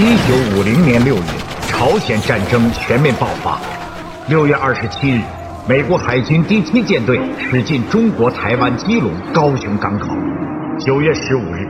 [0.00, 1.22] 一九五零年六月，
[1.66, 3.58] 朝鲜战争全面爆发。
[4.28, 5.20] 六月二十七日，
[5.68, 10.14] 美国海军第七舰队驶进中国台湾基隆、高雄港口。
[10.78, 11.66] 九月十五日，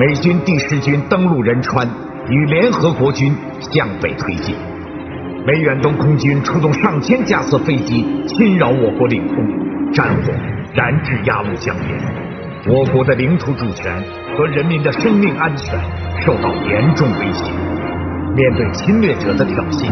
[0.00, 1.88] 美军第十军登陆仁川，
[2.28, 4.52] 与联合国军向北推进。
[5.46, 9.36] 美远东空军出动上千架次飞机侵扰我国领空，
[9.92, 10.32] 战火
[10.74, 11.96] 燃至鸭绿江边，
[12.66, 14.04] 我国的领土主权
[14.36, 15.80] 和人民的生命安全
[16.20, 17.44] 受到严重威胁。
[18.36, 19.90] 面对侵略者的挑衅，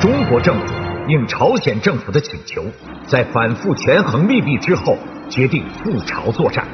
[0.00, 0.74] 中国政府
[1.06, 2.64] 应朝鲜政府的请求，
[3.06, 4.96] 在反复权衡利弊之后，
[5.28, 6.64] 决定赴朝作战。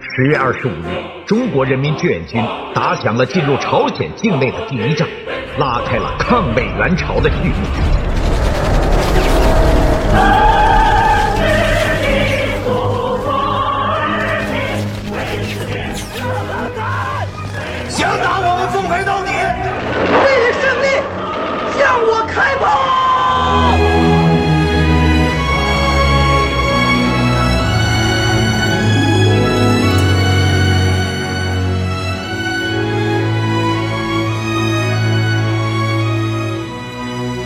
[0.00, 2.42] 十月二十五日，中国人民志愿军
[2.74, 5.06] 打响了进入朝鲜境内的第一仗，
[5.58, 7.54] 拉开了抗美援朝的序幕。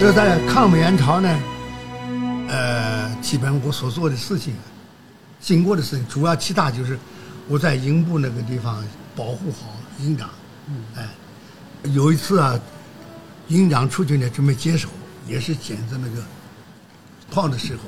[0.04, 1.34] 这在抗美援朝呢，
[2.50, 4.54] 呃，基本我所做的事情，
[5.40, 6.98] 经过的事情，主要其他就是
[7.48, 8.84] 我在营部那个地方
[9.16, 10.28] 保护好营长，
[10.94, 11.08] 哎，
[11.84, 12.60] 有一次啊，
[13.48, 14.90] 营长出去呢准备接手，
[15.26, 16.22] 也是捡着那个
[17.30, 17.80] 炮的时候，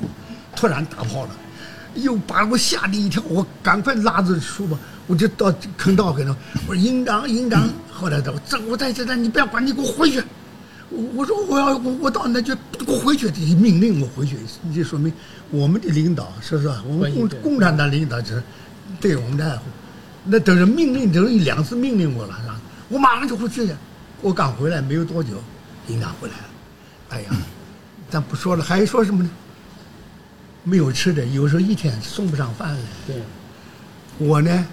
[0.56, 1.36] 突然打炮了，
[1.96, 6.34] 又把我吓了一跳，我赶快拉着书包，我就到坑道跟头，
[6.66, 10.24] 我说营长营长， 后来他说这我在这呢，你不要管，你给我回去。
[10.88, 15.12] 我我说我要我我到那就给我回去，得命令我回去，你就说明
[15.50, 16.68] 我们的领导是不是？
[16.86, 18.42] 我们共共产党领导是
[19.00, 19.64] 对我们的爱护，
[20.24, 22.60] 那等于命令等于两次命令我了，是吧？
[22.88, 23.68] 我马上就回去。
[24.22, 25.42] 我刚回来没有多久，
[25.88, 26.44] 营长回来了。
[27.10, 27.30] 哎呀，
[28.08, 29.30] 咱不说了，还说什么呢？
[30.64, 32.80] 没有吃的，有时候一天送不上饭来。
[33.06, 33.16] 对，
[34.18, 34.66] 我呢，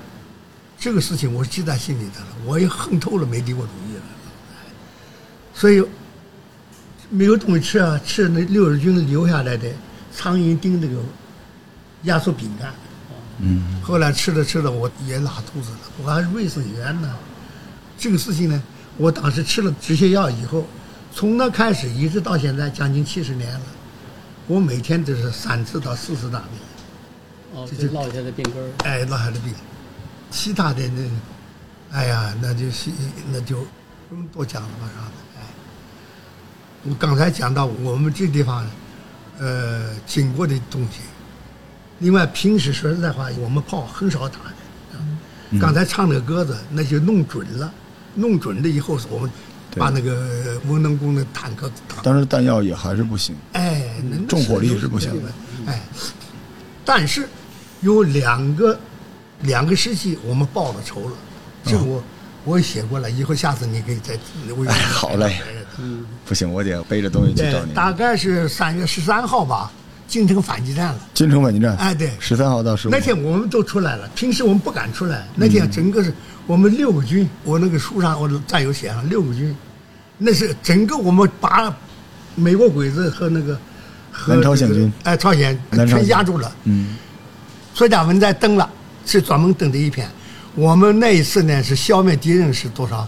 [0.79, 4.01] 这个事情我记在心里头了，我也恨透了没帝国主义了。
[5.53, 5.83] 所以
[7.13, 9.69] 没有东西吃啊，吃那六十军留下来的
[10.11, 10.95] 苍蝇叮那个
[12.03, 12.73] 压缩饼干。
[13.37, 17.15] 嗯，后来吃着吃着我也拉肚子了，我还是卫生员呢。
[17.97, 18.63] 这个事情呢，
[18.97, 20.65] 我当时吃了止泻药以后，
[21.13, 23.65] 从那开始一直到现在将近七十年了，
[24.47, 27.61] 我每天都是三次到四次大便。
[27.63, 28.69] 哦，这就落下的病根儿。
[28.83, 29.53] 哎，落下的病，
[30.31, 32.89] 其他的那，哎呀，那就是
[33.31, 33.57] 那就
[34.09, 35.11] 不用多讲了吧，是吧？
[36.83, 38.65] 哎，我刚才讲到我们这地方，
[39.39, 40.99] 呃，经过的东西。
[41.99, 44.97] 另外，平时说实在话，我们炮很少打的。
[44.97, 44.99] 啊
[45.61, 47.71] 刚才唱那个歌子，那就弄准了，
[48.15, 49.29] 弄准了以后，我们
[49.77, 52.01] 把那个文能宫的坦克打。
[52.01, 53.35] 当时弹药也还是不行。
[53.51, 55.31] 哎，那重火力是不行的。
[55.67, 55.83] 哎，
[56.83, 57.29] 但是
[57.81, 58.79] 有两个
[59.41, 61.15] 两个时期我们报了仇了，
[61.63, 62.03] 这个我、
[62.45, 64.17] 我也写过了，以后下次你可以再
[64.57, 65.39] 我哎，好嘞，
[65.79, 67.73] 嗯，不行，我得背着东西去找对，你。
[67.73, 69.71] 大概是三月十三号吧，
[70.07, 70.99] 京城反击战了。
[71.13, 72.91] 金城反击战，哎对十三号到十五。
[72.91, 75.27] 那天我们都出来了，平时我们不敢出来。
[75.35, 76.13] 那天整个是
[76.45, 79.55] 我们六个军，我那个书上我战友写上六个军，
[80.17, 81.75] 那是整个我们把
[82.35, 83.57] 美国鬼子和那个
[84.11, 86.51] 和南朝鲜军哎，朝鲜全压住了。
[86.65, 86.95] 嗯，
[87.73, 88.69] 作家文在登了，
[89.05, 90.07] 是专门登的一篇。
[90.55, 93.07] 我们那一次呢是消灭敌人是多少？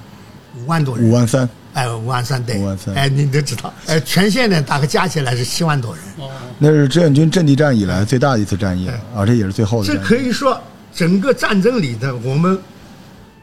[0.57, 1.05] 五万多人。
[1.05, 2.57] 五万三，哎，五万三对。
[2.57, 3.71] 五万三哎，你都知道。
[3.85, 6.03] 哎，全县呢大概加起来是七万多人。
[6.17, 10.01] 哦，那是志愿军阵地战以来最大的一次战役了，而且也是最后的这。
[10.01, 10.59] 可以说
[10.93, 12.57] 整个战争里的，我们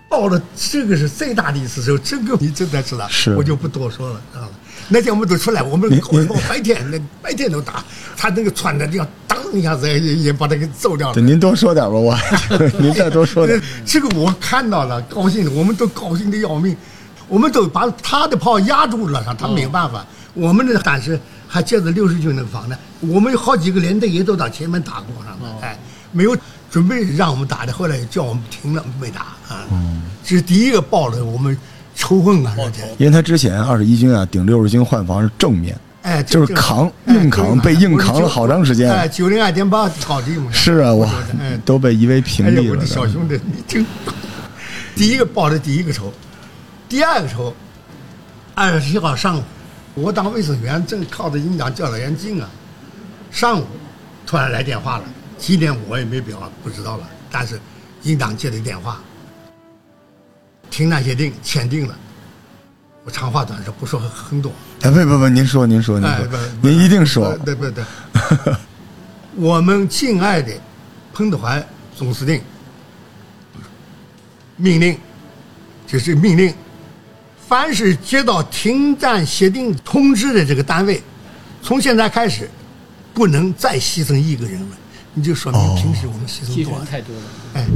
[0.09, 4.51] 报了这个是最大的一次时候，这个你真的知道，是我就不多说了，知道了。
[4.89, 7.85] 那天我们都出来，我们你搞什么白天那白天都打，
[8.17, 11.23] 他那个穿的这样，当一下子也也把他给揍掉了对，。
[11.23, 12.19] 您多说点吧，我
[12.81, 13.61] 您再多说点。
[13.87, 16.77] 这个我看到了，高兴，我们都高兴的要命，
[17.29, 20.05] 我们都把他的炮压住了，他没有办法。
[20.35, 25.79] 我们呢，但是还借着六十军那个防呢，我们有好几个连队也都到前面打过上了，哎，
[26.11, 26.37] 没有
[26.71, 29.69] 准备让我们打的，后来叫我们停了，没打啊。
[30.25, 31.57] 这是第一个报了我们
[31.95, 32.57] 仇恨啊，
[32.97, 38.91] 因为他之前二十一军啊顶六十军换防是正面，哎，就是扛哎硬扛被硬扛了好长时间。
[38.91, 40.51] 哎，九零二点八高地嘛。
[40.51, 41.05] 是啊，我
[41.39, 42.87] 哎，都被夷为平哎呀，我的地了。
[42.87, 43.85] 小兄弟，你听，
[44.97, 46.11] 第一个报的第一个仇，
[46.93, 47.55] 第二个仇，
[48.55, 49.43] 二十七号上午，
[49.95, 52.47] 我当卫生员正靠着营长教导员近啊，
[53.31, 53.67] 上午
[54.27, 55.05] 突然来电话了，
[55.39, 57.59] 几点我也没表不知道了，但是
[58.03, 59.01] 营长接的电话，
[60.69, 61.97] 停战协定签订了，
[63.05, 64.53] 我长话短说，不说很多。
[64.83, 66.37] 哎，不不不，您说您说您哎，说不，
[66.69, 67.39] 您一定说不。
[67.47, 67.83] 对不对？
[69.37, 70.53] 我们敬爱的
[71.15, 71.67] 彭德怀
[71.97, 72.39] 总司令
[74.59, 74.99] 命令，
[75.87, 76.55] 就是命令，
[77.53, 81.03] 凡是接到停战协定通知的这个单位，
[81.61, 82.49] 从现在开始，
[83.13, 84.77] 不能再牺牲一个人了。
[85.13, 86.83] 你就说明哦平时我们牺牲牺多少？
[86.83, 87.23] 牲太多了。
[87.53, 87.67] 哎，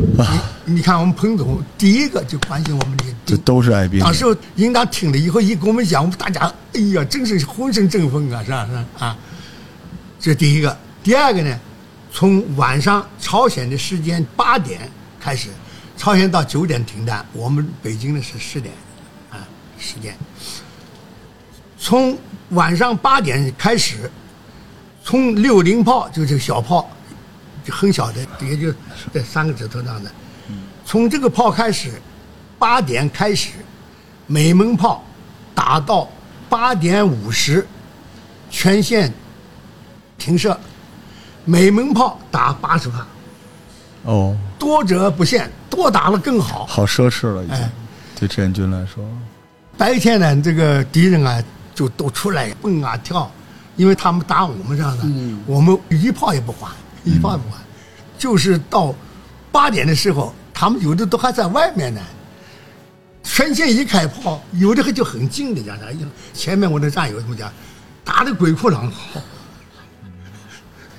[0.65, 4.01] 你你看我们彭总第一个就关心我们这些这都是爱兵。
[4.01, 4.25] 当时
[4.55, 8.67] 应当听了以后，一跟我们讲，我们大家哎呀，真是浑身振奋啊，是吧？
[8.67, 9.19] 是吧啊，
[10.19, 10.75] 这第一个。
[11.03, 11.55] 第二个呢，
[12.11, 14.91] 从晚上朝鲜的时间八点
[15.21, 15.51] 开始，
[15.99, 18.86] 朝鲜到九点停战，我们北京呢是十点，啊，
[19.87, 20.13] 时间。
[21.79, 22.19] 从
[22.51, 24.11] 晚上八点开始，
[25.05, 26.91] 从六零炮就这个小炮，
[27.65, 28.75] 就很小的，也就
[29.13, 30.11] 这三个指头那样的。
[30.85, 31.93] 从这个炮开始，
[32.59, 33.51] 八点开始，
[34.27, 35.05] 每门炮
[35.55, 36.09] 打到
[36.49, 37.67] 八点五十，
[38.51, 39.13] 全线
[40.17, 40.59] 停射，
[41.45, 43.07] 每门炮打八十发，
[44.05, 46.65] 哦，多者不限，多打了更好。
[46.67, 47.71] 好奢侈了，已经哎
[48.19, 49.05] 对志愿军来说。
[49.79, 51.43] 白天呢，这个敌人啊
[51.75, 53.31] 就都出来蹦啊跳，
[53.77, 55.05] 因为他们打我们这样的，
[55.47, 56.71] 我们一炮也不还，
[57.05, 57.59] 一炮也不还，
[58.19, 58.95] 就是到
[59.53, 62.01] 八点的时候，他们有的都还在外面呢。
[63.23, 65.87] 全线一开炮，有的还就很近的讲啥，
[66.33, 67.53] 前面我的战友怎么讲，
[68.05, 69.21] 打的鬼哭狼嚎，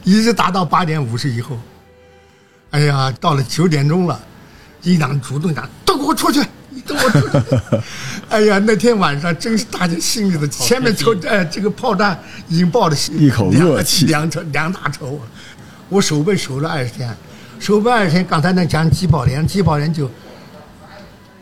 [0.03, 1.57] 一直打到八点五十以后，
[2.71, 4.19] 哎呀，到了九点钟了，
[4.83, 6.45] 一党主动讲：“都给我出去！
[6.93, 7.83] 你都给我！”
[8.29, 15.21] 哎呀，那天晚上真是大家心里的前面抽哎这个炮弹已经爆的一口热气两两两大筹啊！
[15.89, 17.15] 我守备守了二十天，
[17.59, 20.09] 守备二十天，刚才那讲季宝连，季宝连就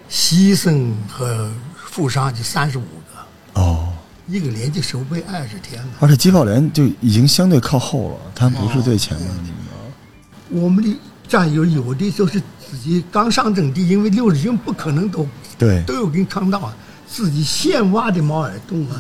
[0.10, 3.92] 牺牲和负伤就三十五个，哦，
[4.28, 5.90] 一个连就守备二十天了。
[6.00, 10.62] 而且机炮连就已经相对靠后了，他不是最前面的那个。
[10.62, 10.96] 我们的
[11.27, 15.27] 战友有的都是自己刚上阵地，因为六十军不可能都
[15.57, 16.75] 对都有给你看到啊，
[17.07, 18.95] 自己现挖的猫耳洞啊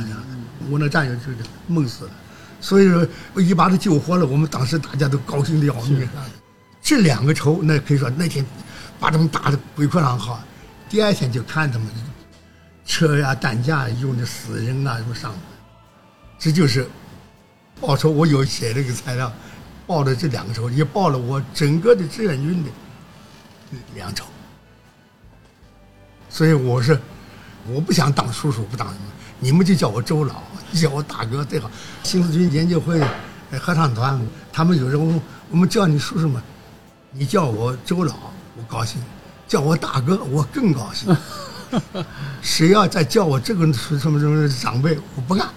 [0.69, 1.37] 我那战友就是
[1.67, 2.11] 闷死了，
[2.59, 6.25] 所以说我一把他救活了，我们当时大家都高兴的要命啊。
[6.81, 8.45] 这两个仇，那可以说那天
[8.99, 10.39] 把他们打的鬼哭狼嚎，
[10.89, 11.87] 第二天就看他们
[12.85, 15.33] 车呀、担架用的死人啊什么上，
[16.39, 16.87] 这就是
[17.81, 18.09] 报仇。
[18.09, 19.31] 我有写这个材料，
[19.87, 22.69] 报了这两个仇，也报了我整个的志愿军的
[23.93, 24.25] 两仇。
[26.29, 26.99] 所以我是
[27.67, 29.01] 我不想当叔叔，不当什么，
[29.39, 30.43] 你们就叫我周老，
[30.73, 31.69] 叫我大哥最好。
[32.03, 32.99] 新四军研究会、
[33.51, 34.19] 呃合唱团，
[34.51, 35.03] 他们有时候
[35.49, 36.41] 我们叫你叔叔嘛，
[37.11, 38.13] 你叫我周老，
[38.57, 38.99] 我高兴；
[39.47, 41.15] 叫我大哥，我更高兴。
[42.41, 45.47] 谁要再叫我这个什么什么长辈，我不干。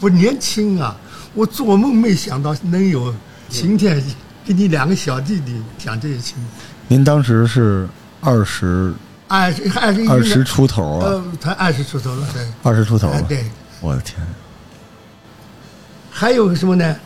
[0.00, 0.96] 我年轻啊，
[1.34, 3.14] 我做梦没想到能有
[3.48, 4.02] 晴天
[4.44, 6.36] 给你两个小弟弟讲这些情。
[6.86, 7.88] 您当时是
[8.20, 8.94] 二十
[9.26, 12.46] 二十二十一二十出头啊，呃，他二十出头了，对。
[12.62, 13.16] 二十出头了。
[13.16, 13.44] 哎对，
[13.80, 14.16] 我的天，
[16.10, 16.96] 还有什么呢？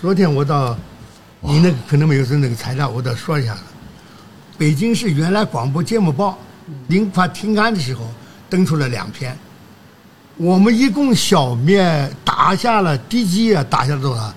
[0.00, 0.78] 昨天我到，
[1.40, 3.60] 你那个可能没有是那个材料，我得说一下了。
[4.56, 6.38] 北京市原来广播节目报
[6.86, 8.08] 临快停刊的时候
[8.48, 9.36] 登出了两篇，
[10.38, 14.32] 我们一共消灭打下了敌机啊，打下了多少？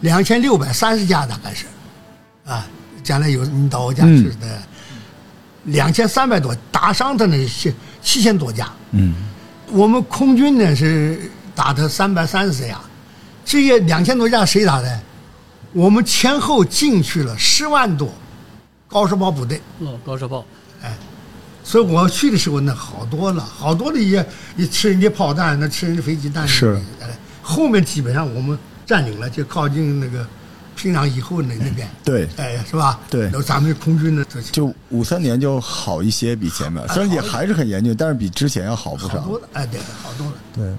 [0.00, 1.64] 两千六百三十架大概是，
[2.44, 2.66] 啊，
[3.02, 4.62] 将来有你到我家嗯去的，
[5.64, 8.70] 两千三百多，打伤的呢是七千多架。
[8.90, 9.14] 嗯，
[9.70, 12.78] 我们空军呢是打的三百三十架，
[13.44, 15.00] 这些两千多架谁打的？
[15.72, 18.10] 我们前后进去了十万多
[18.88, 20.65] 高射炮部队，哦，高射炮，哎，
[21.66, 24.24] 所以我去的时候那好多了，好多的也
[24.56, 26.46] 也吃人家炮弹，那吃人家飞机弹。
[26.46, 28.56] 是哎，后面基本上我们
[28.86, 30.24] 占领了，就靠近那个
[30.76, 33.00] 平壤以后那那边，对哎，是吧？
[33.10, 39.36] 对然后咱们空军呢，就五三年就好一些，比前面虽然也还是很严峻，但是比之前要好不少好多。
[39.40, 40.34] 了，哎，对，好多了。
[40.54, 40.72] 对，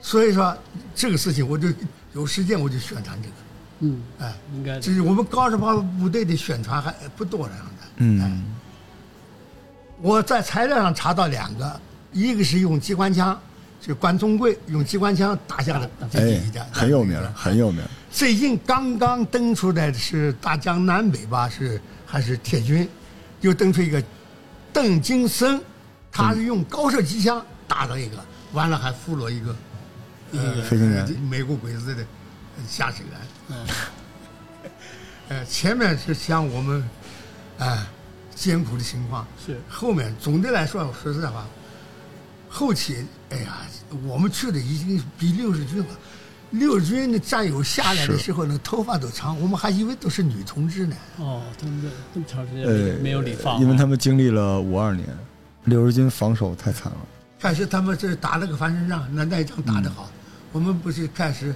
[0.00, 0.56] 所以说
[0.94, 1.66] 这个事情，我就
[2.12, 3.34] 有时间我就宣传这个。
[3.80, 7.82] 嗯，哎，应该的这是我们高射炮部队的宣传还不多这样的。
[7.82, 8.44] 哎嗯，
[10.02, 11.80] 我在材料上查到两个，
[12.12, 13.38] 一个是用机关枪，
[13.80, 17.82] 就关中贵用机关枪打下的这哎一架，，很有名，很有名。
[18.10, 22.88] 最近刚刚登出来的是大江南北吧，是还是铁军，
[23.40, 24.02] 又登出一个
[24.72, 25.60] 邓金森，
[26.10, 28.16] 他是用高射机枪打了一个，
[28.52, 29.54] 完了还俘虏一个
[30.32, 32.04] 呃飞行员美国鬼子的
[32.68, 33.66] 驾驶员。
[35.28, 36.90] 呃，前面是像我们，
[37.58, 37.78] 哎、
[38.40, 41.46] 艰苦的情况，是后面总的来说，说实在话，
[42.48, 43.58] 后期，哎呀，
[44.06, 45.86] 我们去的已经比六十军了。
[46.52, 50.96] 六十军的战友下来的时候，那头发都长，我们还以为都是女同志呢。
[51.18, 55.06] 哦，他们这这么长时间呃没没有理发啊，因为他们经历了五二年，
[55.64, 56.98] 六十军防守太惨了。
[57.38, 60.10] 开始他们这打了个翻身仗，那那一仗打得好。
[60.50, 61.54] 我们不是开始，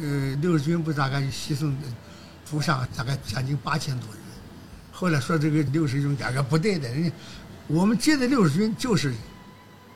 [0.00, 1.88] 呃，六十军不大概牺牲的
[2.44, 4.21] 负伤大概将近八千多人。
[5.02, 7.10] 后来说这个六十军大概不对的，人家
[7.66, 9.12] 我们接的六十军就是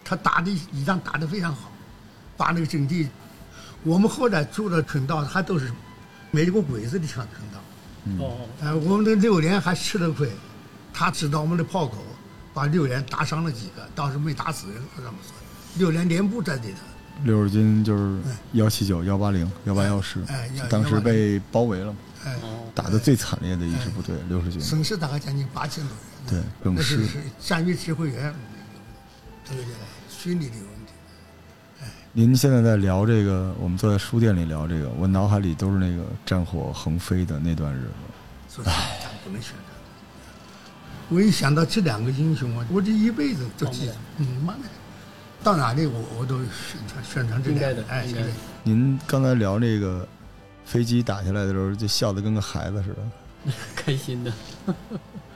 [0.05, 1.71] 他打的一仗打得非常好，
[2.37, 3.09] 把那个阵地，
[3.85, 5.71] 我们后来住的坑道还都是
[6.33, 8.25] 美国鬼子的枪坑道。
[8.25, 10.29] 哦，呃，我们的六连还吃了亏，
[10.93, 11.99] 他知道我们的炮口，
[12.53, 15.33] 把六连打伤了几个，倒是没打死人，这么说。
[15.77, 16.79] 六连连部在里头，
[17.23, 18.19] 六十军就是
[18.55, 21.99] 幺七九、幺八零、幺八幺师哎幺，当时被包围了嘛，
[22.75, 24.61] 打的最惨烈的一支部队，六十军。
[24.61, 26.43] 损失大概将近八千多人。
[26.43, 26.97] 对，耿师。
[26.99, 28.35] 是是战略指挥员，
[29.45, 29.63] 这个
[30.09, 30.93] 训练的问题。
[32.13, 37.91] 您现在在聊这个，我们坐在书店里聊这个，我脑海里都是那个战火横飞的那段日子。
[38.49, 39.61] 所以咱不能宣传。
[41.09, 43.95] 我一想到这两个英雄啊，我这一辈子都记得。
[44.17, 44.61] 嗯，妈的，
[45.45, 47.93] 到哪里我我都宣传宣传这应该的两个。
[47.93, 48.29] 哎，应该的
[48.63, 50.09] 您刚才聊这个
[50.67, 52.97] 飞机打下来的时候，就笑得跟个孩子似的。
[53.77, 54.33] 开心的，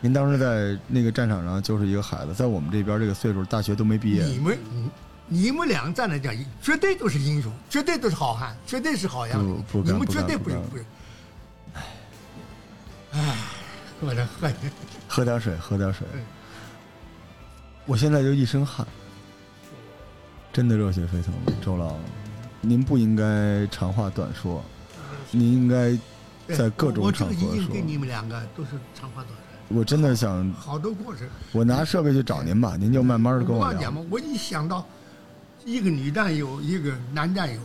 [0.01, 4.25] 您当时在那个战场上就是一个孩子，在我们这边这个岁数，大学都没毕业。
[4.25, 4.91] 你们，你
[5.29, 9.55] 你们两个站来讲，绝对都是英雄，绝对都是好汉，绝对是好样的。
[9.71, 10.85] 不不你们绝对不敢不不是不是。
[13.13, 13.37] 唉，
[14.01, 14.51] 我这喝
[15.07, 16.21] 喝点水，喝点水嗯。
[17.87, 18.85] 我现在就一身汗，
[20.53, 21.33] 真的热血沸腾。
[21.61, 21.95] 周老，
[22.61, 24.65] 您不应该长话短说，
[25.33, 25.97] 您应该
[26.55, 27.81] 在各种场合说已经给。
[27.81, 29.29] 你们两个都是长话短
[29.69, 31.29] 说，我真的想，好多故事。
[31.53, 33.79] 我拿设备去找您吧，您就慢慢的跟我聊。
[33.79, 34.85] 我讲嘛，我一想到
[35.65, 37.61] 一个女战友，一个男战友，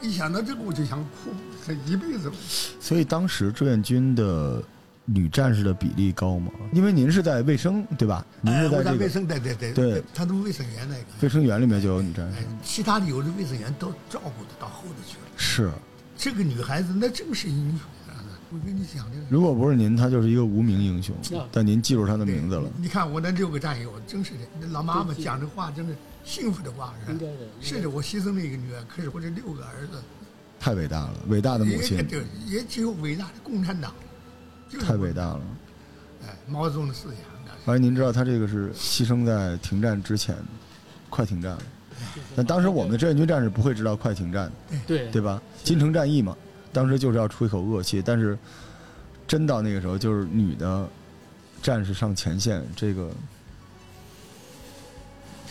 [0.00, 1.30] 一想到这个我就想哭，
[1.66, 2.32] 这一辈子。
[2.80, 4.62] 所以当时志愿军的
[5.04, 6.50] 女战士的比例高吗？
[6.72, 8.24] 因为您是在卫生对吧？
[8.40, 15.24] 您哎，是在卫生，对对对对他们卫生员那个，卫生员里面就有女战哎士，，其他的有的卫生员都照顾的到后头去了。
[15.36, 15.70] 是。
[16.16, 18.22] 这个女孩子那正是英雄啊！
[18.50, 19.24] 我跟你讲这个。
[19.28, 21.46] 如果不是您，她就是一个无名英雄啊。
[21.50, 22.70] 但您记住她的名字了。
[22.78, 30.00] 你看我那六个战友，真是的，那老妈妈讲这话真是幸福的话，是吧应该的应该的是的，我牺牲了一个女儿，可是我这六个儿子，
[30.60, 31.98] 太伟大了，伟大的母亲
[32.46, 33.92] 也，只有伟大的共产党，
[34.68, 35.40] 就是太伟大了。
[36.26, 40.36] 哎，毛泽东的思想，那是而您知道，他这个是牺牲在停战之前，
[41.10, 41.62] 快停战了。
[42.36, 44.50] 但当时我们的志愿军战士不会知道快艇战，
[44.86, 45.40] 对对吧？
[45.62, 46.36] 金城战役嘛，
[46.72, 48.02] 当时就是要出一口恶气。
[48.04, 48.38] 但是
[49.26, 50.88] 真到那个时候，就是女的
[51.62, 53.10] 战士上前线，这个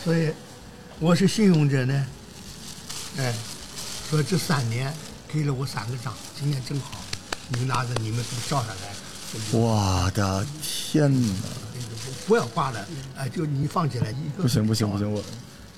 [0.02, 0.32] 所以
[1.00, 2.06] 我是信用者呢，
[3.18, 3.34] 哎，
[4.08, 4.92] 说这三年
[5.28, 7.00] 给了我三个章，今年正好，
[7.48, 8.94] 你们拿着你们都照下来，
[9.52, 11.28] 我的天哪！
[12.26, 15.22] 不要挂了，哎，就你放起来一个不行不行不行，，我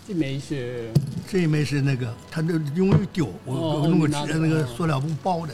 [0.06, 0.88] 这枚是
[1.28, 4.68] 这一枚是那个，他那容易丢，我哦我弄个纸那个哦。
[4.76, 5.52] 塑料布包的，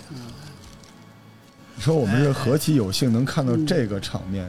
[1.75, 4.45] 你说我们是何其有幸能看到这个场面。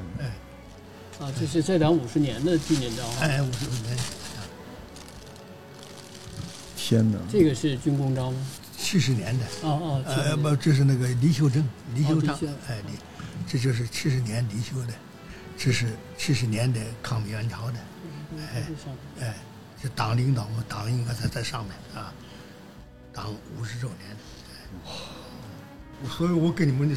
[1.19, 3.97] 啊，这是这两五十年的纪念章啊，哎，五十年，
[6.75, 7.17] 天哪！
[7.31, 8.45] 这个是军功章吗？
[8.77, 9.45] 七十年的。
[9.61, 11.63] 哦哦，呃，不，这是那个李秀珍，
[11.95, 12.37] 李秀章。
[12.67, 12.93] 哎，李，
[13.47, 14.93] 这就是七十年离休的，
[15.57, 17.77] 这是七十年的抗美援朝的，
[18.37, 18.67] 哎
[19.21, 19.35] 哎，
[19.83, 22.13] 这党领导嘛，党应该在在上面啊，
[23.11, 24.15] 党五十周年
[26.09, 26.95] 所以我跟你们的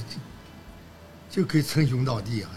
[1.29, 2.51] 就可以称兄道弟啊。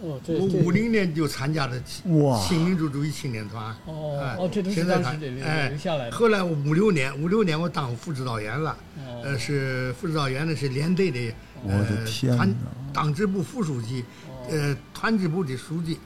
[0.00, 3.76] 哦，这我五零年就参加了哇新民主主义青年团。
[3.84, 8.70] 哦哎哦这都是现在当时留下来的后来我五六年，五六年我当副指导员了。
[8.96, 11.34] 哦呃，是副指导员呢，是连队的。
[11.64, 15.98] 我的呃团天哪党支部副书记，哦呃，团支部的书记。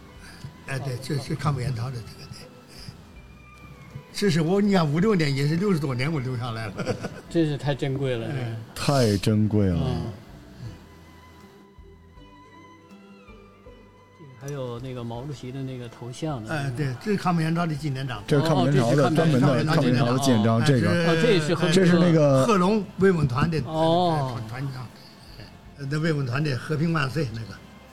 [0.66, 2.31] 哎，对，这是抗美援朝的这个对。
[4.22, 6.74] 这是我，你看五六年也是六十多年我留下来了。
[7.28, 8.28] 真是太珍贵了，
[8.72, 9.80] 太珍贵了。
[9.84, 10.12] 嗯。
[14.40, 16.54] 这个还有那个毛主席的那个头像呢。
[16.54, 18.22] 哎，对，这是抗美援朝的纪念章。
[18.24, 24.86] 这是抗美援朝的专门的抗抗美援朝的纪念章，哎这个哦这也是和这是那个贺龙慰问团的哦团团长，
[25.78, 27.46] 呃那慰问团的和平万岁那个，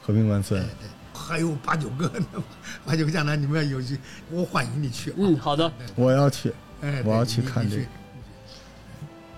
[0.03, 0.98] 和平万岁对。
[1.19, 2.43] 对，还有八九个呢，
[2.85, 3.97] 八九个将来你们要有去，
[4.29, 5.15] 我欢迎你去啊。
[5.17, 7.83] 嗯，好的，我要去，哎，我要去去看这个。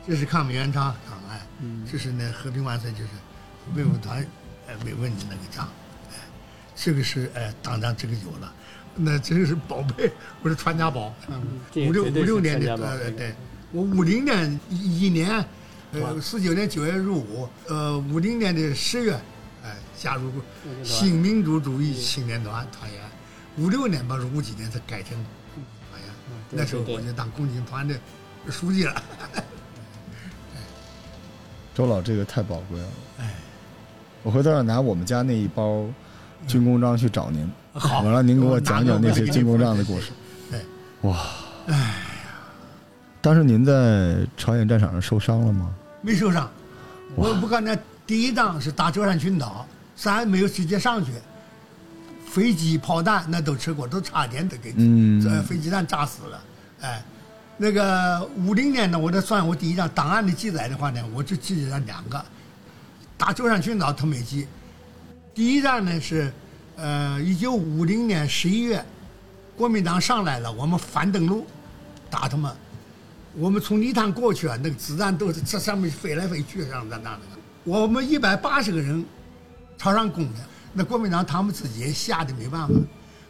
[0.07, 3.09] 这是抗美援朝档案，嗯这是那和平万岁，就是
[3.75, 4.25] 慰问团，
[4.67, 5.67] 呃，慰问的那个章，
[6.11, 6.15] 哎，
[6.75, 8.51] 这个是哎，当然这个有了，
[8.95, 10.11] 那真是宝贝，
[10.41, 11.13] 我是传家宝。
[11.71, 13.35] 这五六五六年的呃对，
[13.71, 15.45] 我五零年一一年，
[15.91, 19.21] 呃四九年九月入伍，呃五零年的十月，哎
[20.01, 20.41] 加入团
[20.83, 22.99] 新民主主义青年团团员，
[23.59, 25.11] 五六年吧，是五几年才改成
[25.91, 26.09] 团员，
[26.49, 27.93] 那时候我就当共青团的
[28.49, 29.03] 书记了。
[31.75, 32.87] 周老这个太宝贵了。
[33.19, 33.35] 哎，
[34.23, 35.85] 我回头要拿我们家那一包
[36.47, 38.01] 军功章去找您，好。
[38.01, 40.11] 完了您给我讲讲那些军功章的故事。
[40.49, 40.59] 对，
[41.01, 41.15] 哇，
[41.67, 41.93] 哎呀，
[43.21, 45.71] 当时您在朝鲜战场上受伤了吗？
[46.01, 46.49] 没受伤。
[47.15, 47.77] 我不看那
[48.07, 51.11] 第一仗是打舟山群岛，咱没有直接上去，
[52.27, 56.43] 飞机、炮弹那都吃过，都差点都给嗯这飞机弹炸死了。
[56.81, 57.03] 哎，
[57.57, 62.23] 那个五零年呢，我这算我第一张档案的记载的话呢，我就记了两个，
[63.17, 64.47] 打舟山群岛他没记。
[65.33, 66.33] 第一站呢是，
[66.75, 68.83] 呃，一九五零年十一月，
[69.55, 71.45] 国民党上来了，我们反登陆，
[72.09, 72.51] 打他们。
[73.35, 77.41] 我们从泥潭过去啊，那个子弹都是这上面飞来飞去，上在那那个。
[77.63, 79.05] 我们一百八十个人
[79.81, 80.39] 朝上攻的，
[80.73, 82.73] 那国民党他们自己也吓得没办法，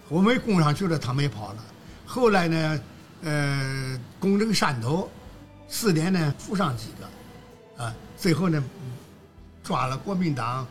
[0.10, 1.63] 我们攻上去了，他们也跑了。
[2.05, 2.81] 后来呢，
[3.24, 5.10] 呃，攻这个山头，
[5.70, 8.62] 四连呢负伤几个，啊，最后呢
[9.63, 10.67] 抓了国民党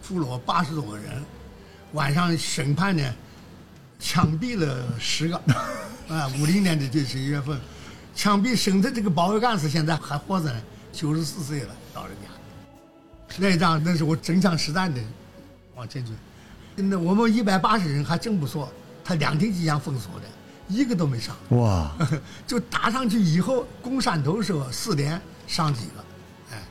[0.00, 1.20] 俘虏八十多个人，
[1.90, 3.02] 晚上审判呢
[3.98, 5.36] 枪毙了十个，
[6.08, 7.60] 啊，五零年的这十一月份，
[8.14, 12.35] 枪毙省的这个保卫干事现在还活着呢，九十四岁了，老人家。
[13.38, 15.00] 那一仗那是我真枪实弹的
[15.74, 16.14] 往前追，
[16.76, 18.68] 那我们一百八十人还真不错，
[19.04, 20.26] 他两挺机枪封锁的，
[20.68, 21.36] 一个都没上。
[21.50, 21.94] 哇，
[22.46, 26.04] 就打上去以后，攻山头时候四连上几个，
[26.52, 26.62] 哎，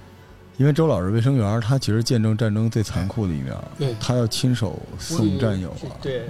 [0.57, 3.95] 因为周老师卫生员，他其实见证战争最残酷的一面，对。
[3.99, 5.93] 他要亲手送战友啊。
[6.01, 6.29] 对，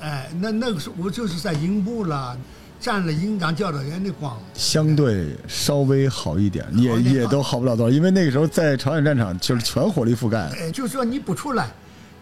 [0.00, 2.36] 哎，那那个时候我就是在营部了，
[2.80, 10.48] 占了营长教导员的光，相对稍微好一点，也也都好不了多少，因为那个时候在朝鲜战场就是全火力覆盖。
[10.50, 11.68] 哎，就说你不出来，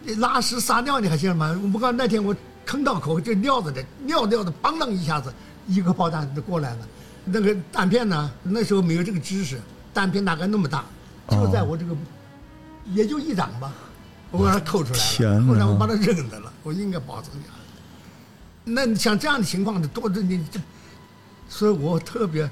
[0.01, 1.59] 你拉屎撒尿你还行吗？
[1.61, 5.31] 我不告那天我坑道口这尿子的尿尿的，邦当一下子，
[5.67, 6.77] 一个炮弹就过来了。
[7.25, 9.59] 那个弹片呢，那时候没有这个知识，
[9.93, 10.85] 弹片大概那么大，
[11.29, 11.95] 就在我这个，
[12.93, 13.73] 也就一掌吧，
[14.31, 17.49] 我把它抠出来了，后来我把它扔的了，我应该保存下
[18.65, 18.85] 来。
[18.85, 20.59] 那像这样的情况的多的你这，
[21.47, 22.49] 所以我特别，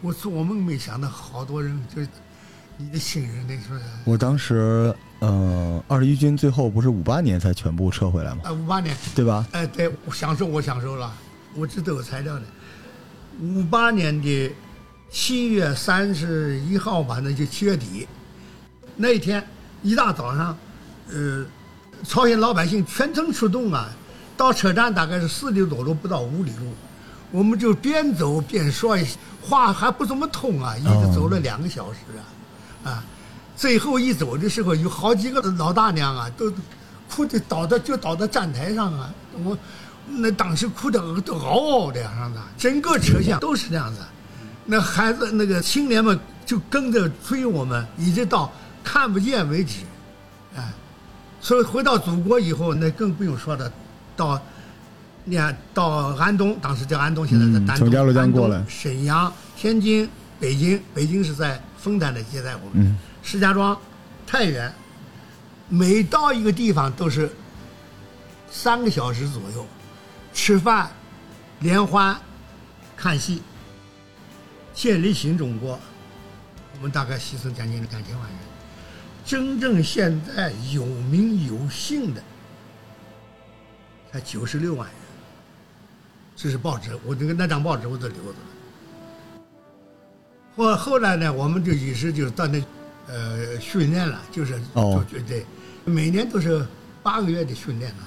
[0.00, 2.08] 我做我们没想到好多人就是
[2.76, 3.78] 你的亲人那时候。
[4.04, 8.40] 我当时，呃，二十一军最后不是五八年才全部撤回来吗？
[8.44, 9.46] 呃，五八年，对吧？
[9.52, 11.12] 哎，对，我享受我享受了，
[11.54, 12.42] 我这都有材料的。
[13.40, 14.52] 五八年的
[15.10, 18.06] 七月三十一号吧，那就七月底，
[18.96, 19.44] 那一天
[19.82, 20.56] 一大早上，
[21.08, 21.44] 呃，
[22.04, 23.88] 朝鲜老百姓全城出动啊，
[24.36, 26.72] 到车站大概是四里多路，不到五里路，
[27.30, 28.96] 我们就边走边说，
[29.40, 31.98] 话还不怎么通啊，一直走了两个小时
[32.84, 33.04] 啊，啊，
[33.56, 36.52] 最后一走的时候，有好几个老大娘啊，都
[37.08, 39.12] 哭的倒在就倒在站台上啊，
[39.44, 39.56] 我
[40.06, 44.00] 那当时哭的都嗷嗷的样子，整个车厢都是这样子。
[44.66, 48.50] 那孩子那个青年们就跟着追我们，一直到
[48.82, 49.80] 看不见为止，
[50.56, 50.72] 哎，
[51.40, 53.70] 所以回到祖国以后，那更不用说了，
[54.16, 54.40] 到
[55.24, 55.84] 你看到
[56.16, 63.78] 安东，当时叫安东，现在在丹东，嗯从江过来安东沈阳、天津、北京，北京是在丰台的接待我们，嗯石家庄、
[64.26, 64.72] 太原，
[65.68, 67.30] 每到一个地方都是
[68.50, 69.66] 三个小时左右，
[70.32, 70.90] 吃饭、
[71.60, 72.16] 联欢、
[72.96, 73.42] 看戏。
[74.74, 75.78] 建立新中国，
[76.76, 78.38] 我们大概牺牲将近两千万人。
[79.24, 82.20] 真正现在有名有姓的，
[84.14, 84.96] 才九十六万元。
[86.36, 88.36] 这是报纸，我那个那张报纸我都留着了。
[90.56, 92.62] 后后来呢，我们就一直就到那
[93.08, 95.44] 呃训练了，就是哦就对，
[95.84, 96.64] 每年都是
[97.02, 98.04] 八个月的训练了，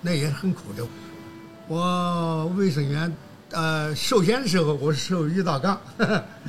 [0.00, 0.84] 那也很苦的。
[1.68, 3.16] 我卫生员
[3.52, 5.80] 呃受检的时候，我是受一道杠，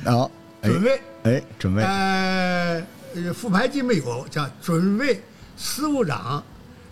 [0.04, 0.28] 好，
[0.62, 5.22] 哎准备哎，准备，呃呃副排级没有，叫准备
[5.56, 6.42] 司务长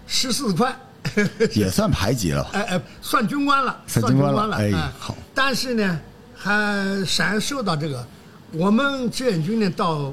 [0.07, 0.72] 十四块。
[1.55, 2.43] 也算排级了？
[2.53, 4.57] 哎哎， 算军官了，算军官了了。
[4.57, 6.01] 哎好但是呢，
[6.35, 8.07] 还闪受到这个，
[8.53, 10.12] 我们志愿军呢，到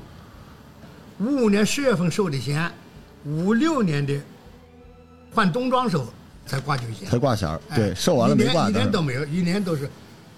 [1.19, 2.71] 五五年十月份受的衔，
[3.23, 4.19] 五六年的
[5.33, 6.07] 换冬装时候
[6.45, 9.89] 才挂军衔，才挂衔对，受完了没挂，一年一年都没有，一年都是，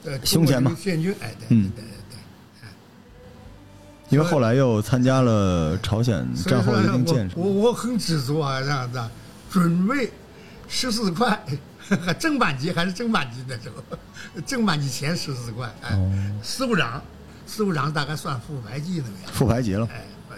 [0.06, 2.20] 呃，胸前嘛志愿军，哎，对嗯对对对。
[4.10, 9.10] 因为后来又参加了朝鲜战后的一定建设我，我我很知足啊，这样子啊，
[9.50, 10.12] 准备
[10.67, 11.43] 十四块，
[12.19, 13.84] 正班级还是正班级的时候，
[14.45, 17.02] 正班级前十四块，哎，哦司部长，
[17.45, 19.32] 司部长大概算副排级那个样。
[19.32, 19.88] 副排级了。
[19.91, 20.38] 哎，哎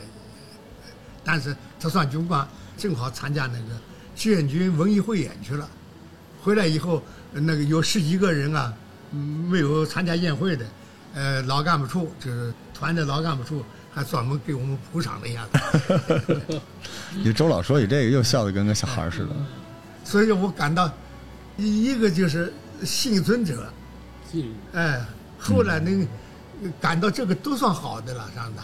[1.23, 3.65] 但是他算军官，正好参加那个
[4.15, 5.69] 志愿军文艺汇演去了，
[6.41, 8.73] 回来以后，那个有十几个人啊，
[9.11, 9.17] 嗯
[9.49, 10.65] 没有参加宴会的，
[11.13, 16.61] 呃，老干部处就是团的老干部处还专门给我们补偿了一下子
[17.23, 19.35] 你周老说起这个，又笑得跟个小孩似的。
[20.05, 20.89] 所以我感到，
[21.57, 22.53] 一个就是
[22.85, 23.67] 幸存者，
[24.31, 25.05] 纪律哎，
[25.37, 26.07] 后来能
[26.79, 28.63] 感到这个都算好的了，让他。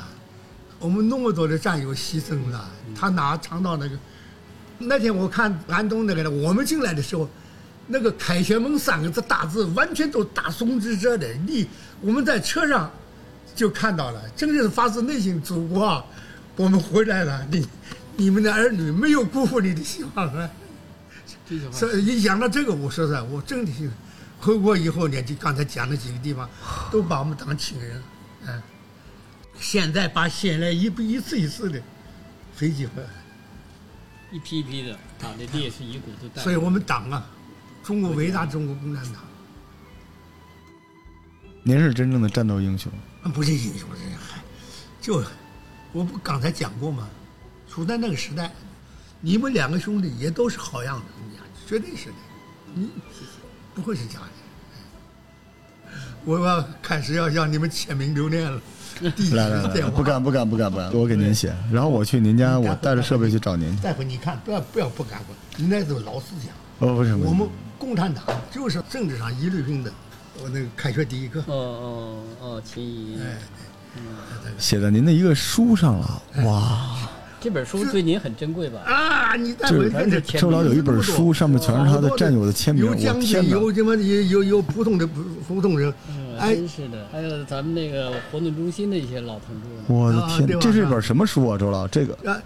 [0.80, 3.98] 我们那么多的战友牺牲了，他哪尝到那个？
[4.78, 7.30] 那天我看安东那个，我们进来的时候，
[7.88, 11.68] 那个“凯旋门”三个字大字完全都大松之遮的，你
[12.02, 12.92] 我们在车上
[13.56, 16.06] 就看到了，真是发自内心，祖国啊，
[16.56, 17.68] 我们回来了，你
[18.16, 20.50] 你们的儿女没有辜负你的希望啊。
[21.72, 23.90] 所以一想到这个，我说实在，我真的是
[24.40, 26.50] 回国以后呢，就刚才讲的几个地方，
[26.92, 28.04] 都把我们当亲人，
[28.48, 28.62] 嗯。
[29.60, 31.80] 现在把现在一步一次一次的
[32.56, 33.10] 飞机回来，
[34.32, 36.42] 一批一批的把这烈士遗骨都带。
[36.42, 37.30] 所以我们党啊，
[37.84, 39.22] 中国伟大中国共产党，
[41.62, 42.92] 您是真正的战斗英雄。
[43.36, 44.42] 不是英雄，这还
[45.00, 45.24] 就
[45.92, 47.08] 我不刚才讲过吗？
[47.70, 48.52] 处在那个时代，
[49.20, 51.06] 你们两个兄弟也都是好样的，
[51.72, 52.16] 绝对是的，
[52.74, 52.90] 你
[53.74, 55.94] 不会是假的。
[56.26, 58.62] 我要开始要向你们签名留念了，
[59.32, 66.54] 来来来，不敢不敢不敢不敢，我给您写，然后我去您家，我带着设备去找您大夫你看，不要不要不敢不，你那都是老思想。
[66.80, 67.48] 哦，不是，不是我们
[67.80, 69.94] 共产党就是政治上一律平等。
[70.44, 73.38] 我那个开学第一课，哦哦哦，秦怡，哎，
[74.58, 76.98] 写在您的一个书上了，哇！
[77.42, 78.82] 这本书对您很珍贵吧？
[78.86, 83.20] 啊，你待就是会看这周老有一本书，上面全是他的战友的签名，我有将！
[83.20, 87.08] 军，有什么有有有普通的普普通人，嗯，哎，真是的。
[87.12, 91.58] 还有咱们那个活动中心的一些老同志，我的天这是一本什么书啊？
[91.58, 92.40] 周老，这个啊，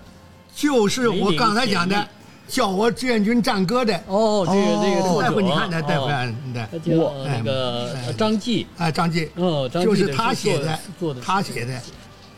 [0.55, 2.08] 就是我刚才讲的
[2.47, 11.81] 叫我志愿军战歌的，哦，这个这个作者，待会你看，待待会哦看，对他，叫那个哎张继，啊，张继，哦，张继的就是他写的做的，他写的，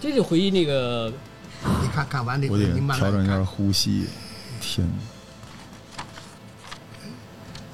[0.02, 1.14] 这就回忆那个
[1.82, 4.08] 你看看完了以后，我得你慢调整一下，呼吸。
[4.60, 4.88] 天，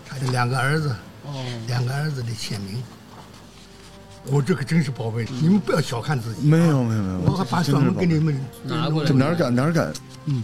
[0.08, 2.84] 他的两个儿子，哦，两个儿子的签名，
[4.26, 9.08] 我这可真是宝贝，你们不要小看自己，没有没有没有，我还把专门给你们拿过来。
[9.08, 9.93] 这哪儿敢哪儿敢？
[10.26, 10.43] 你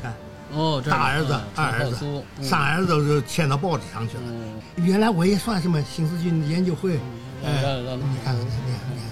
[0.00, 0.14] 看。
[0.54, 4.22] 哦，这大儿子啊、二儿子三儿子都是签到报纸上去了。
[4.26, 7.00] 嗯，原来我也算什么新四军研究会，
[7.42, 9.11] 哎，你看，你看，你看，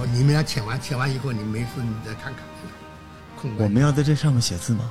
[0.00, 2.42] 哦，你们俩签完，签完以后，你没事你再看看，
[3.36, 4.90] 空白我们要在这上面写字吗？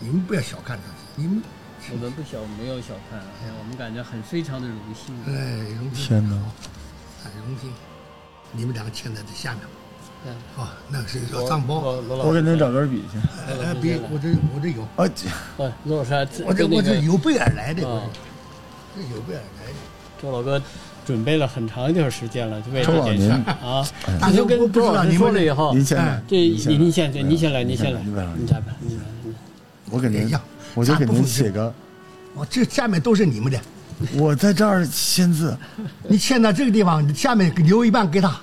[0.00, 1.42] 你们不要小看自己，你们
[1.92, 5.14] 我们不小，没有小看，哎呀，我们感觉很非常的荣幸。
[5.26, 6.36] 哎，荣幸，天哪！
[7.22, 7.70] 很荣幸，
[8.52, 9.60] 你们两个签在这下面。
[10.24, 13.18] 嗯哦，那个是一个账包，我给您找根笔去。
[13.46, 16.14] 哎，笔我这我这有，啊，罗老师
[16.46, 19.78] 我这我这有备而来的，这有备而来的。
[20.22, 20.60] 周老哥
[21.06, 23.88] 准备了很长一段时间了，就为了这件事儿啊。
[24.20, 29.04] 但是就跟我不知周老师道你说了以后，您先来哎，这您您先，您先来，您先来，您来，您来吧，您来。
[29.88, 30.28] 我给您
[30.74, 31.72] 我就给您写个，
[32.34, 33.60] 我这下面都是你们的，
[34.14, 35.56] 我在这儿签字。
[36.08, 38.36] 你签到这个地方，下面留一半给他。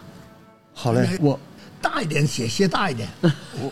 [0.74, 1.38] 好嘞，我
[1.82, 3.30] 大一点写，写大一点，好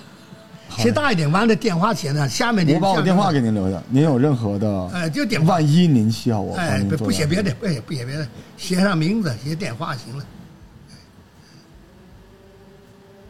[0.78, 1.32] 嘞写大一点。
[1.32, 3.42] 完了电话写呢，下面您我把我电话给。
[3.42, 5.54] 您留下，您有任何的，哎，就电话。
[5.54, 10.26] 万一您需要我哎，不不写别的，不写不写别的，写上名字，写电话行了。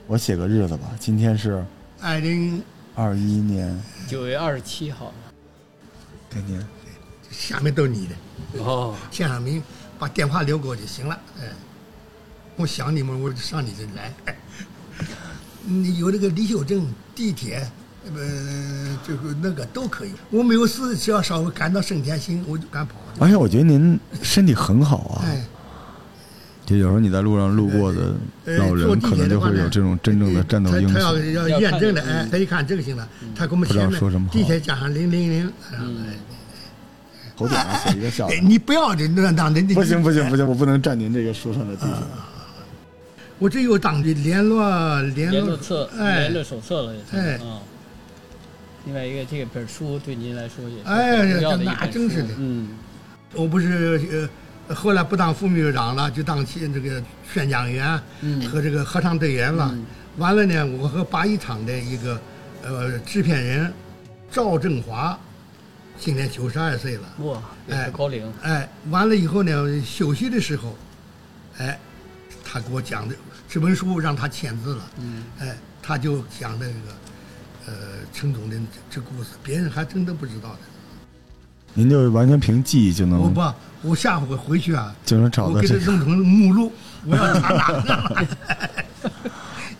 [0.07, 1.63] 我写个日子吧，今天是
[2.01, 2.61] 二零
[2.95, 5.13] 二一年，九月二十七号。
[6.29, 6.61] 给您。
[7.31, 9.63] 下面都是你的，哦，签上名，
[9.97, 11.17] 把电话留给我就行了。
[11.39, 11.45] 哎，
[12.57, 14.35] 我想你们，我就上你这里来。
[15.97, 16.81] 有那个李秀珍
[17.13, 17.69] 地铁，
[18.05, 20.11] 呃，就是那个都可以。
[20.29, 22.95] 我没有事，只要稍微感到身体还行，我就敢跑。
[23.19, 25.45] 而且我觉得您身体很好啊，哎，
[26.65, 31.17] 就有时候你在路上路过的呃老人，可能就会有这种真正的战斗英雄他要。
[31.17, 35.77] 要要验证的，哎，他一看这个行了，他给我们不知道说什么好地铁加上零零零，哎
[37.37, 42.01] 头顶上写一个笑 哎，你不要这那当人不行不行不行，我不能占您这个书上的地方。
[43.41, 47.39] 我这有党的联络联络册、哎联络手册了也是。
[48.85, 52.69] 另外一个，这本书对您来说也是哎很重要那真是的嗯，
[53.33, 54.29] 我不是
[54.67, 57.01] 呃后来不当副秘书长了，就当起这个
[57.33, 59.71] 宣讲员嗯和这个合唱队员了。
[59.73, 59.83] 嗯
[60.17, 62.21] 完了呢，我和八一厂的一个
[62.63, 63.73] 呃制片人
[64.29, 65.17] 赵振华，
[65.97, 67.13] 今年九十二岁了。
[67.19, 68.31] 哇，也哎是高龄。
[68.43, 70.75] 哎，完了以后呢，休息的时候，
[71.59, 71.79] 哎，
[72.43, 73.15] 他给我讲的
[73.51, 76.73] 这本书让他签字了，嗯，哎，他就讲那个，
[77.65, 77.73] 呃，
[78.13, 80.59] 陈总的这这故事，别人还真的不知道的。
[81.73, 85.79] 您就完全凭记忆就能我不，我下回回去啊，就能找到这个。
[85.79, 86.71] 给他弄成目录，
[87.05, 88.27] 我要查哪个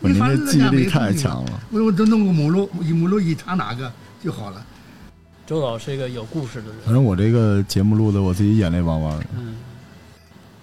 [0.00, 1.60] 您这你反正记忆力太强了。
[1.70, 3.90] 我我都弄个目录，一目录一查哪个
[4.22, 4.62] 就好了。
[5.46, 6.76] 周老是一个有故事的人。
[6.84, 9.54] 反正我这个节目录的，我自己眼泪汪汪的，嗯，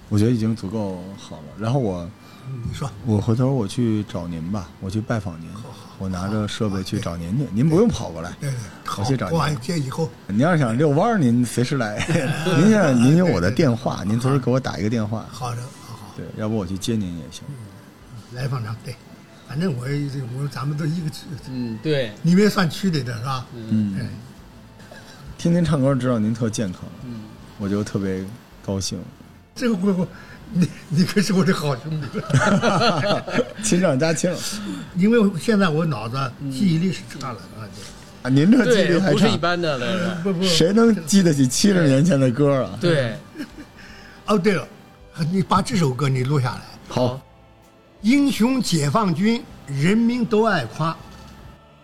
[0.10, 1.44] 我觉得已经足够好了。
[1.58, 2.08] 然后我
[2.68, 5.50] 你说我回头我去找您吧，我去拜访您，
[5.98, 8.32] 我拿着设备去找您去，您不用跑过来。
[8.40, 8.58] 对，对
[8.98, 11.98] 我去找，你哇，这以后您要想遛弯儿，您随时来。
[12.58, 15.26] 您现在您有我的电话，您随时给我打一个电话。
[15.30, 16.14] 好的，好好。
[16.16, 17.44] 对，要不我去接您也行。
[18.34, 18.96] 来访长，对，
[19.48, 23.46] 反正我这我咱们都一个区，嗯，对，你们也算区里的是吧？
[23.54, 24.08] 嗯，哎，
[25.38, 27.22] 听您唱歌知道您特健康，嗯，
[27.58, 28.24] 我就特别
[28.66, 29.00] 高兴。
[29.60, 30.08] 这个我我
[30.54, 32.08] 你你可是我的好兄弟，
[33.62, 34.34] 亲上加亲
[34.96, 36.18] 因为现在我脑子
[36.50, 37.68] 记忆力是差了啊，
[38.24, 38.30] 啊！
[38.30, 40.16] 您这记忆力，还差不是一，般的了。
[40.24, 42.78] 不不谁能记得起七十年前的歌啊？
[42.80, 43.18] 对，
[44.28, 44.66] 哦对了，
[45.30, 47.20] 你把这首歌你录下来，好，
[48.02, 50.96] 英雄解放军，人民都爱夸。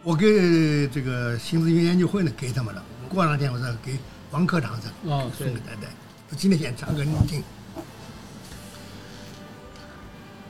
[0.01, 3.97] 我给这个新资源研究会呢给他们了，过两天我再给
[4.31, 5.89] 王科长再哦对送给戴戴。
[6.29, 7.43] 我今天先唱给你听。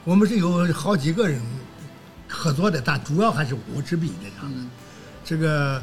[0.06, 1.41] 我们是有好几个人
[2.28, 4.58] 合作的，但主要还是我执笔的唱的。
[5.24, 5.82] 这个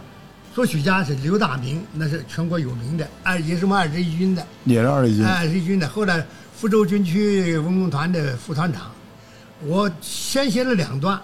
[0.55, 4.47] 作曲家是刘大明，那是全国有名的，二也是我们二十一军的。
[4.65, 5.27] 也是二十一军。
[5.27, 6.25] 二十一军的，后来
[6.57, 8.93] 福州军区文工团的副团长，
[9.65, 11.21] 我先写了两段，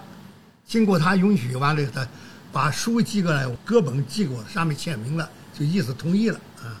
[0.67, 2.05] 经过他允许，完了他
[2.51, 6.75] 把书寄过来，歌本寄过来，上面签名了，就意思同意了啊。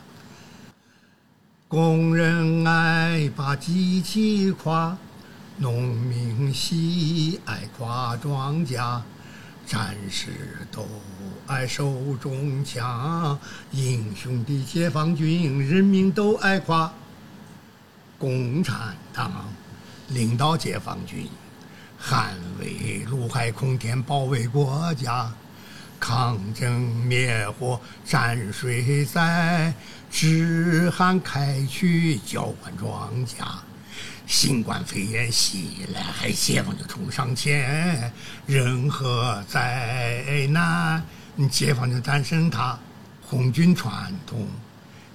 [1.69, 4.97] 工人爱把机器夸，
[5.61, 9.01] 农民喜爱夸庄稼，
[9.67, 10.87] 战士都
[11.47, 13.37] 爱手中枪，
[13.71, 16.89] 英雄的解放军，人民都爱夸。
[18.17, 19.49] 共产党
[20.07, 21.27] 领导解放军，
[22.01, 22.29] 捍
[22.61, 25.29] 卫陆海空天，保卫国家。
[25.99, 29.73] 抗争灭火战水灾，
[30.09, 33.35] 只喊开去浇灌庄稼。
[34.29, 38.13] 新冠肺炎袭来，解放就冲上前，
[38.45, 41.03] 任何灾难，
[41.49, 42.77] 解放就战胜它。
[43.23, 44.47] 红军传统，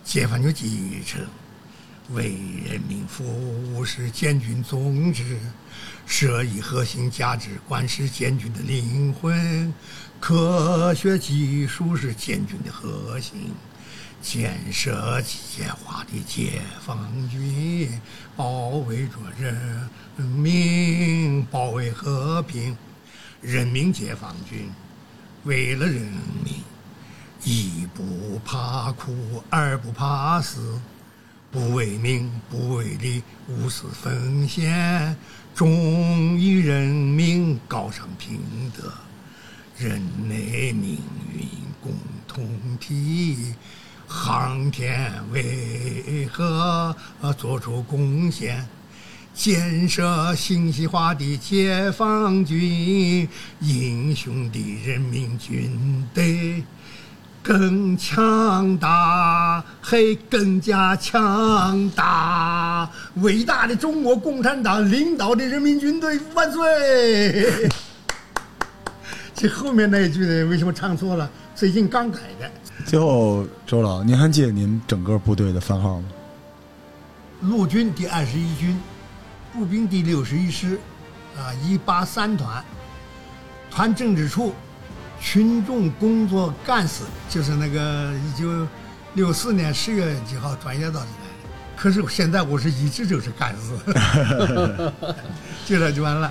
[0.02, 1.24] 解放就继承。
[2.10, 2.34] 为
[2.68, 3.24] 人民服
[3.72, 5.38] 务是建军宗旨，
[6.04, 9.72] 设以核心价值观是建军的灵魂，
[10.18, 13.52] 科学技术是建军的核心，
[14.24, 18.00] 建设机械化的解放军，
[18.34, 22.74] 保卫着人民，保卫和平，
[23.42, 24.70] 人民解放军，
[25.44, 26.02] 为了人
[26.42, 26.54] 民，
[27.44, 30.80] 一不怕苦，二不怕死。
[31.52, 35.16] 不为名，不为利，无私奉献，
[35.54, 38.40] 忠于人民，高尚品
[38.76, 38.92] 德，
[39.78, 40.98] 人类命
[41.32, 41.46] 运
[41.80, 41.92] 共
[42.26, 43.54] 同体，
[44.06, 46.94] 航天为何
[47.36, 48.66] 做出贡献？
[49.34, 56.62] 建设信息化的解放军，英雄的人民军队。
[57.42, 62.88] 更强大，嘿更加强大！
[63.16, 67.68] 伟大的中国共产党领导的人民军队万岁！
[69.34, 70.46] 这后面那一句呢？
[70.46, 71.28] 为什么唱错了？
[71.54, 72.50] 最近刚改的。
[72.84, 76.08] 最后，周老，您还记得您整个部队的番号吗？
[77.40, 78.78] 陆军第二十一军，
[79.52, 80.78] 步兵第六十一师，
[81.36, 82.64] 啊，一八三团，
[83.70, 84.54] 团政治处。
[85.20, 88.66] 群众工作干事就是那个一九
[89.14, 93.70] 六四年十月几号转业到这来的，可是现在我是一直就是干事，
[95.64, 96.30] 就 这就完了。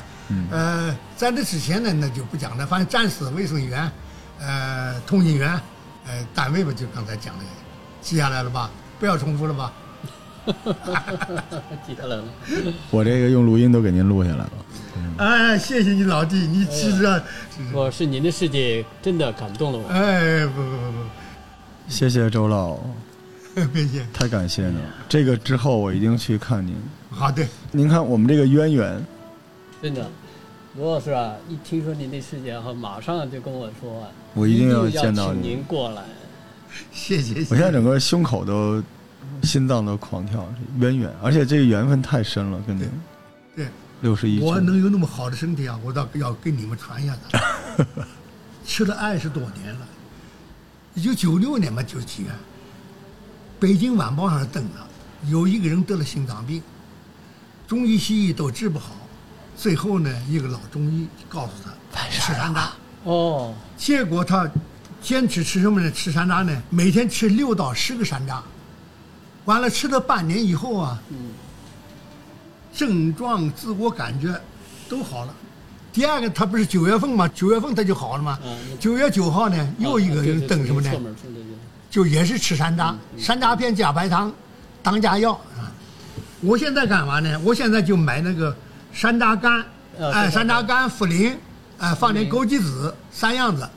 [0.51, 3.91] 呃，在这之前呢，那就不讲了，反正战士、卫生员、
[4.39, 5.59] 呃，通信员，
[6.05, 7.43] 呃，单位吧，就刚才讲的，
[8.01, 8.69] 记下来了吧？
[8.99, 9.73] 不要重复了吧？
[11.87, 12.23] 记下来了。
[12.91, 14.51] 我这个用录音都给您录下来了。
[15.17, 17.21] 哎，谢谢你老弟，你其实啊，
[17.71, 19.87] 我是您的世界，真的感动了我。
[19.87, 20.97] 哎，不不不不
[21.87, 22.73] 谢谢周老，
[23.53, 24.73] 不，别谢，太感谢了。
[25.07, 26.75] 这个之后我一定去看您。
[27.09, 29.05] 好的，您看我们这个渊源，
[29.81, 30.05] 真的，
[30.75, 36.01] 罗老师啊，一听说您的事件哈，马上就跟我说，我一定要见到您您过来。
[36.91, 37.41] 谢谢。
[37.41, 38.81] 我现在整个胸口都
[39.43, 42.89] 心脏都狂跳，渊源，而且这个缘分太深了，跟您
[43.55, 43.67] 对，
[44.01, 47.15] 六十一我能有那么好的身体啊，我倒要跟你们传一下。
[47.15, 47.85] 子。
[48.65, 49.87] 吃了二十多年了，
[50.95, 52.29] 一九九六年嘛，九几月，
[53.59, 54.87] 北京晚报上登了，
[55.29, 56.63] 有一个人得了心脏病，
[57.67, 58.95] 中医西医都治不好，
[59.55, 61.51] 最后呢，一个老中医告诉
[61.91, 62.67] 他吃山楂。
[63.03, 64.49] 哦，结果他
[65.01, 65.91] 坚持吃什么呢？
[65.91, 66.63] 吃山楂呢？
[66.69, 68.39] 每天吃六到十个山楂，
[69.45, 71.01] 完了吃了半年以后啊，
[72.73, 74.39] 症状、自我感觉
[74.89, 75.33] 都好了。
[75.91, 77.27] 第二个，他不是九月份嘛？
[77.27, 78.39] 九月份他就好了嘛。
[78.79, 80.91] 九月九号呢，又一个人登什么呢？
[81.91, 84.33] 就就也是吃山楂，山楂片加白糖，
[84.81, 85.69] 当家药啊。
[86.41, 87.39] 我现在干嘛呢？
[87.41, 88.55] 我现在就买那个
[88.93, 89.65] 山楂干，
[89.99, 91.35] 哎，山楂楂干、茯苓，
[91.79, 93.67] 哎，放点枸杞子，三样子。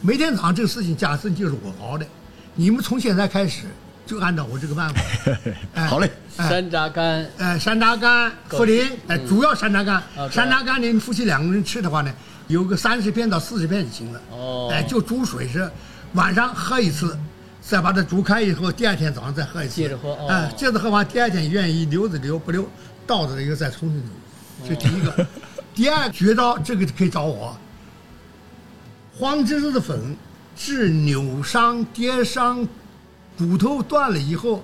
[0.00, 2.06] 每天早上这个事情，假设就是我熬的，
[2.54, 3.64] 你们从现在开始
[4.06, 5.00] 就按照我这个办法。
[5.74, 10.28] 哎好嘞，哎山楂干，呃，山楂干、茯苓杞，哎，主要山楂干啊。
[10.30, 12.12] 山楂干呢，夫妻两个人吃的话呢，
[12.48, 14.20] 有个三十片到四十片就行了。
[14.30, 15.70] 哦哎，就煮水是
[16.14, 17.18] 晚上喝一次，
[17.60, 19.74] 再把它煮开以后，第二天早上再喝一次。
[19.74, 22.66] 接着喝哦哎，接着喝完，第二天愿意留着留，不留
[23.06, 24.08] 倒着一个再重新煮。
[24.68, 25.26] 这第一个，
[25.74, 27.56] 第二绝招，这个可以找我。
[29.18, 30.16] 黄栀子的粉
[30.56, 32.66] 治扭伤、跌伤、
[33.38, 34.62] 骨头断了以后，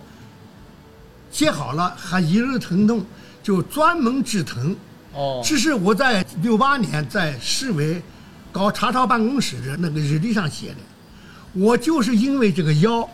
[1.30, 3.04] 接好了还一日疼痛，
[3.42, 4.76] 就专门治疼。
[5.14, 8.02] 哦，这是我在六八年在市委
[8.50, 10.76] 搞查抄办公室的那个日历上写的。
[11.54, 13.08] 我就是因为这个腰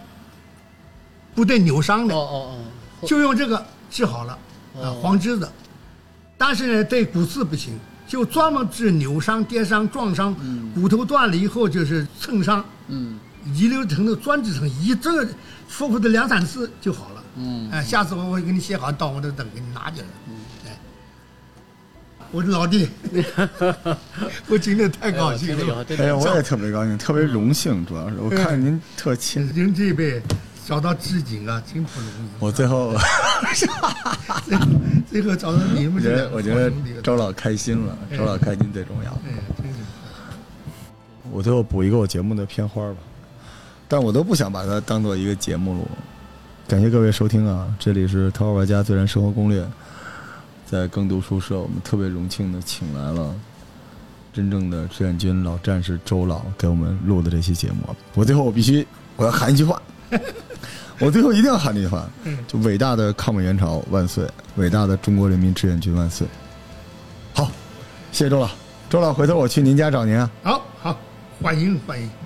[1.34, 2.34] 不得扭伤的，哦哦
[3.00, 4.38] 哦，就用这个治好了，
[5.02, 5.48] 黄栀子。
[6.38, 10.34] 但是呢，对骨刺不行，就专门治扭伤、跌伤、撞伤，
[10.74, 13.18] 骨头断了以后就是蹭伤，嗯。
[13.54, 15.26] 遗留疼的专治疼，一这
[15.68, 17.24] 复复的两三次就好了。
[17.36, 20.10] 嗯，哎，下次我会给你写好，到我这等给你拿进来。
[20.66, 20.76] 哎，
[22.30, 22.86] 我的老弟，
[24.48, 25.86] 我今天太高兴了。
[25.96, 29.50] 哎呀，我也特别高兴，特别荣幸，主要是我看您特亲。
[29.54, 30.20] 您这一辈
[30.68, 32.28] 找到知景啊，真不容易。
[32.38, 32.94] 我最后，
[33.54, 33.66] 最
[34.58, 34.66] 后
[35.10, 39.10] 最后找到你们我觉这个得我觉得周老开心了，周老开心最重要。
[39.10, 39.78] 哎，真是。
[41.30, 42.98] 我最后补一个我节目的片花吧，
[43.88, 45.88] 但我都不想把它当做一个节目录。
[46.66, 47.66] 感谢各位收听啊！
[47.78, 49.62] 这里是《淘宝玩家自然生活攻略》，
[50.66, 53.34] 在耕读书社，我们特别荣幸的请来了
[54.34, 57.96] 真正的志愿军老战士周老给我们录的这期节目。
[58.12, 59.80] 我最后我必须我要喊一句话，
[61.06, 62.08] 我最后一定要喊这句话，
[62.46, 66.26] 就伟大的抗美援朝万岁，伟大的中国人民志愿军万岁！
[67.32, 67.50] 好，
[68.10, 68.50] 谢谢周老，
[68.90, 70.30] 周老，回头我去您家找您啊。
[70.42, 70.98] 好好，
[71.40, 72.17] 欢迎欢迎。